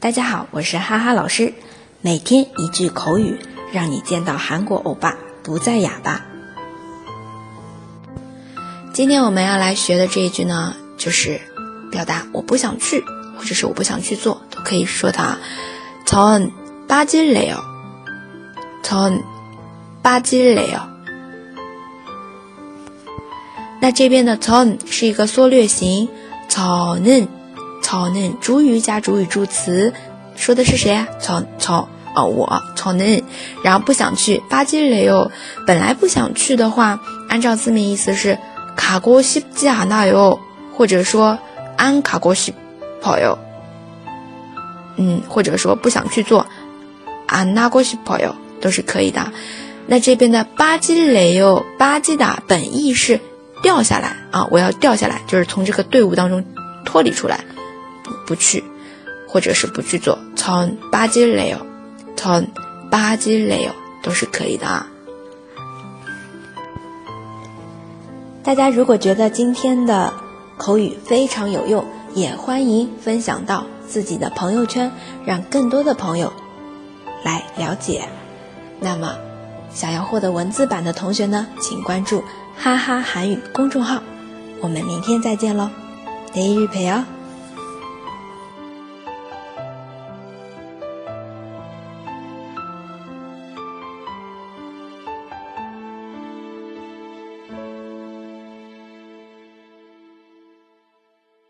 [0.00, 1.52] 大家好，我是哈哈老师。
[2.00, 3.38] 每天一句口语，
[3.74, 6.24] 让你见到韩国欧巴不再哑巴。
[8.94, 11.42] 今天我们要来学的这一句呢，就是
[11.90, 13.04] 表达我不想去，
[13.36, 15.36] 或者是我不想去做，都可以说它。
[16.06, 16.52] tone
[16.88, 17.60] 場吉雷欧
[18.82, 19.20] ，tone
[20.02, 20.56] 場吉。
[23.82, 26.08] 那这边的 “ton” 是一个缩略型。
[26.48, 27.26] 草嫩，
[27.82, 29.92] 草嫩，主语加主语助词，
[30.36, 31.08] 说的是谁啊？
[31.18, 33.22] 草草哦，我草嫩，
[33.62, 35.30] 然后不想去巴基雷哦。
[35.66, 38.38] 本来不想去的话，按照字面意思是
[38.76, 40.38] 卡过西基哈那哟，
[40.76, 41.38] 或者说
[41.76, 42.54] 安卡过西
[43.02, 43.38] 跑哟，
[44.96, 46.46] 嗯，或者说不想去做
[47.26, 49.32] 安那过西跑哟，都是可以的。
[49.86, 53.20] 那这边的巴基雷哟，巴基的本意是。
[53.64, 54.46] 掉下来啊！
[54.50, 56.44] 我要掉下来，就是从这个队伍当中
[56.84, 57.46] 脱离出来，
[58.04, 58.62] 不不去，
[59.26, 60.18] 或者是不去做。
[60.36, 61.64] 从巴基雷哦，
[62.14, 62.46] 从
[62.90, 64.86] 巴基雷哦，都是可以的啊。
[68.42, 70.12] 大家如果觉得今天的
[70.58, 74.92] 口语非常有用，也欢迎分享到自己的朋友圈，
[75.24, 76.34] 让更多的朋友
[77.24, 78.10] 来了解。
[78.78, 79.16] 那么，
[79.74, 82.22] 想要获得文字版的同学呢请关注
[82.56, 84.02] 哈哈韩语公众号。
[84.60, 85.68] 我们明天再见喽
[86.32, 87.04] 得一日陪哦。